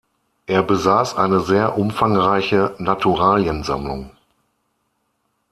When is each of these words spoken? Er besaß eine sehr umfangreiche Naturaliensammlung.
Er 0.47 0.63
besaß 0.63 1.15
eine 1.15 1.41
sehr 1.41 1.77
umfangreiche 1.77 2.73
Naturaliensammlung. 2.79 4.09